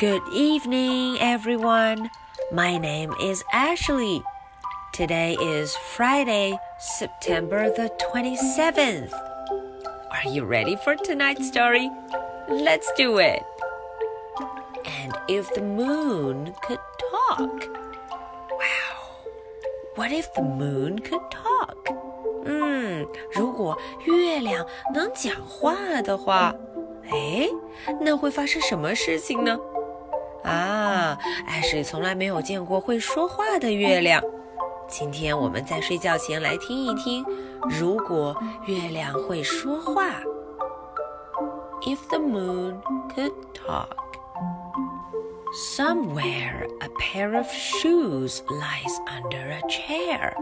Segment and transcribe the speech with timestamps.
[0.00, 2.10] Good evening, everyone.
[2.52, 4.22] My name is Ashley.
[4.92, 9.12] Today is Friday, September the 27th.
[10.10, 11.90] Are you ready for tonight's story?
[12.48, 13.42] Let's do it.
[15.02, 16.80] And if the moon could
[17.10, 17.68] talk?
[18.50, 18.96] Wow.
[19.96, 21.88] What if the moon could talk?
[22.44, 24.64] 嗯，如果月亮
[24.94, 26.54] 能讲话的话，
[27.10, 27.48] 哎，
[28.00, 29.58] 那会发生什么事情呢？
[30.43, 34.21] 啊，艾什从来没有见过会说话的月亮。
[34.87, 37.25] 今天我们在睡觉前来听一听，
[37.69, 40.21] 如果月亮会说话。
[41.83, 42.81] If the moon
[43.15, 43.97] could talk.
[45.75, 50.33] Somewhere a pair of shoes lies under a chair.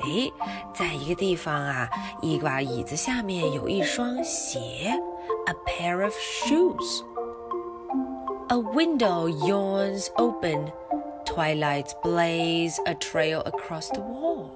[0.00, 0.30] 哎，
[0.74, 1.88] 在一个地方啊，
[2.20, 4.60] 一把椅子下面有一双鞋
[5.46, 7.02] ，a pair of shoes.
[8.49, 10.71] A window yawns open.
[11.25, 14.49] Twilights blaze a trail across the wall.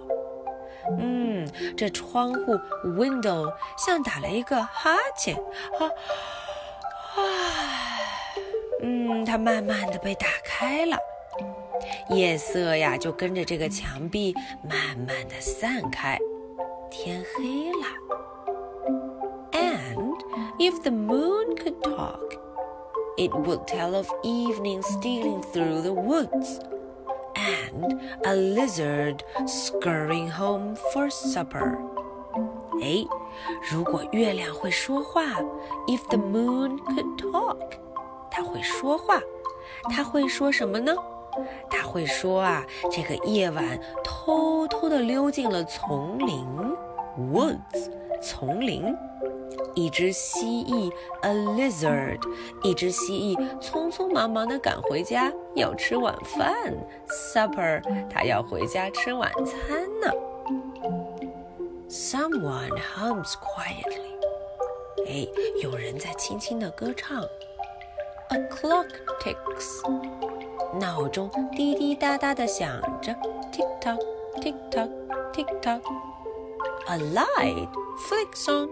[1.00, 5.36] 嗯，这窗户 window 像打了一个哈欠，
[5.80, 5.88] 啊
[7.16, 7.24] 啊，
[8.84, 10.98] 嗯，它慢慢的被打开了，
[12.10, 16.20] 夜色呀就跟着这个墙壁慢慢的散开，
[16.92, 17.88] 天黑了。
[19.54, 20.18] And
[20.60, 22.20] if the moon could talk.
[23.20, 26.60] It would tell of evening stealing through the woods
[27.36, 31.78] and a lizard scurrying home for supper.
[32.82, 33.06] 哎，
[33.72, 35.24] 如果月亮会说话，
[35.88, 37.58] If the moon could talk，
[38.30, 39.22] 它会说话，
[39.90, 40.94] 它会说什么呢？
[41.70, 46.46] 它会说啊，这个夜晚偷偷地溜进了丛林，
[47.32, 47.90] woods，
[48.22, 48.84] 丛林。
[49.75, 52.21] 一只蜥蜴，a lizard，
[52.63, 56.55] 一只蜥蜴匆匆忙忙地赶回家，要吃晚饭
[57.35, 60.13] ，supper，它要回家吃晚餐呢。
[61.89, 64.17] Someone hums quietly，
[65.07, 65.27] 哎，
[65.63, 67.23] 有人在轻轻地歌唱。
[68.31, 68.87] A clock
[69.21, 69.85] ticks，
[70.79, 73.13] 闹钟滴滴答答地响着
[73.53, 75.81] ，tick tock，tick tock，tick tock。
[76.88, 78.70] A light flicks on，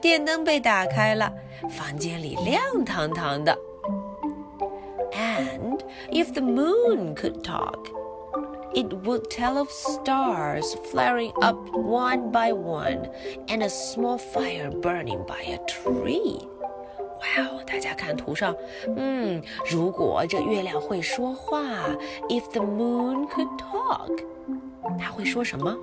[0.00, 1.32] 电灯被打开了，
[1.70, 3.58] 房间里亮堂堂的。
[5.12, 7.90] And if the moon could talk,
[8.74, 13.10] it would tell of stars flaring up one by one
[13.46, 16.48] and a small fire burning by a tree.
[17.18, 17.62] 哇哦！
[17.66, 18.54] 大家看图上，
[18.96, 21.60] 嗯，如果这月亮会说话，
[22.28, 24.22] If the moon could talk，
[24.98, 25.74] 它会说什么？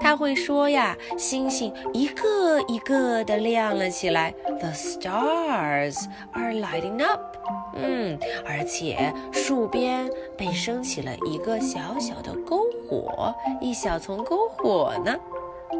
[0.00, 7.36] 他会说呀，星星一个一个的亮了起来，The stars are lighting up。
[7.74, 15.16] 嗯，而且树边被升起了一个小小的篝火，一小丛篝火呢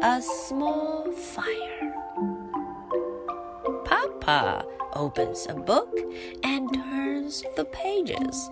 [0.01, 1.93] ，a small fire。
[3.85, 5.89] Papa opens a book
[6.41, 8.49] and turns the pages.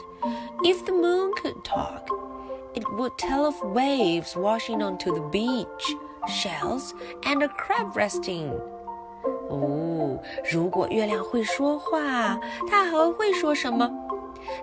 [0.65, 2.09] if the moon could talk,
[2.75, 5.97] it would tell of waves washing onto the beach
[6.29, 6.91] shells
[7.23, 8.51] and a crab resting.
[9.49, 10.21] 哦，
[10.51, 12.39] 如果月亮会说话，
[12.69, 13.91] 它还会说什么？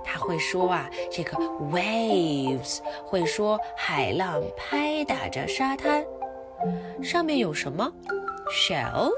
[0.03, 1.38] 它会说啊，这个
[1.71, 6.06] waves 会说海浪拍打着沙滩，
[7.01, 7.91] 上面有什么？
[8.50, 9.12] shells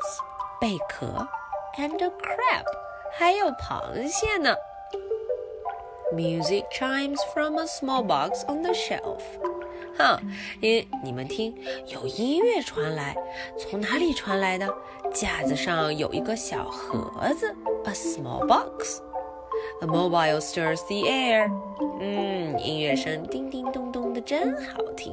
[0.59, 1.27] 贝壳，
[1.77, 2.65] and a crab
[3.11, 4.55] 还有螃蟹呢。
[6.13, 9.21] Music chimes from a small box on the shelf.
[10.00, 10.18] 哼，
[10.60, 11.54] 你你们听，
[11.88, 13.14] 有音乐传来，
[13.58, 14.66] 从哪里传来的？
[15.12, 17.54] 架子上有一个小盒子
[17.84, 19.00] ，a small box。
[19.82, 21.50] A mobile stirs the air。
[22.00, 25.12] 嗯，音乐声叮叮咚咚的，真好听。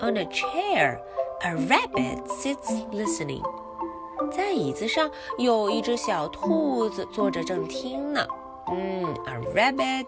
[0.00, 0.98] On a chair,
[1.42, 3.42] a rabbit sits listening。
[4.30, 8.26] 在椅子上有一只小兔子坐着正听呢。
[8.70, 10.06] 嗯，a rabbit。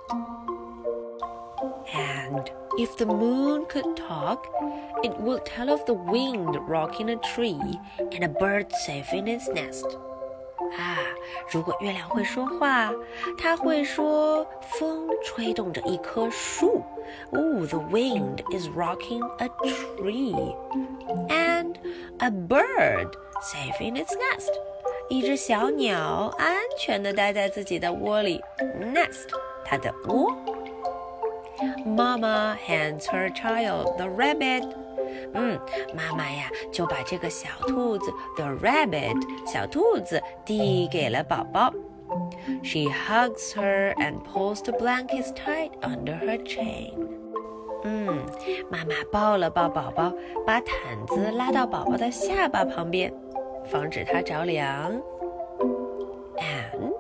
[1.93, 4.45] And if the moon could talk,
[5.03, 7.79] it would tell of the wind rocking a tree
[8.11, 9.85] and a bird safe in its nest.
[10.77, 10.97] 啊，
[11.51, 12.91] 如果月亮会说话，
[13.37, 16.83] 它会说风吹动着一棵树。
[17.31, 19.49] Ooh, the wind is rocking a
[19.99, 20.55] tree,
[21.27, 21.75] and
[22.19, 24.49] a bird safe in its nest.
[25.09, 28.41] 一只小鸟安全地待在自己的窝里，
[28.79, 29.27] nest，
[29.63, 30.33] 它的窝。
[31.97, 34.63] Mama hands her child the rabbit.
[35.33, 35.59] 嗯，
[35.95, 39.15] 妈妈呀就把这个小兔子 the rabbit
[39.45, 41.73] 小兔子递给了宝宝。
[42.61, 46.93] She hugs her and pulls the blankets tight under her chin.
[47.83, 48.25] 嗯，
[48.69, 50.13] 妈妈抱了抱宝宝，
[50.45, 53.13] 把毯子拉到宝宝的下巴旁边，
[53.65, 55.01] 防止它着凉。
[56.37, 56.93] And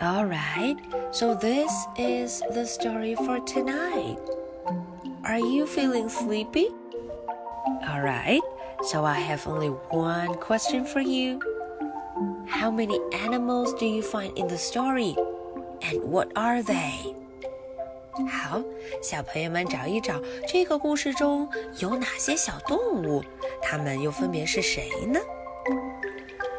[0.02, 0.78] All right,
[1.12, 4.18] so this is the story for tonight.
[5.24, 6.68] Are you feeling sleepy?
[7.86, 8.40] All right,
[8.84, 11.40] so I have only one question for you.
[12.49, 15.17] How many animals do you find in the story?
[15.83, 17.15] And what are they?
[18.29, 18.63] 好，
[19.03, 21.49] 小朋友们找一找，这个故事中
[21.81, 23.23] 有哪些小动物？
[23.61, 25.19] 它们又分别是谁呢？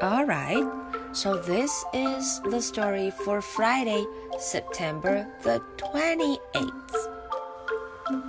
[0.02, 0.68] All right,
[1.14, 4.06] so this is the story for Friday,
[4.38, 6.40] September the 28th.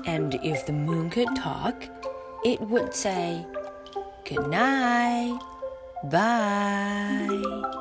[0.05, 1.75] And if the moon could talk,
[2.45, 3.45] it would say,
[4.25, 5.39] Good night.
[6.04, 7.81] Bye.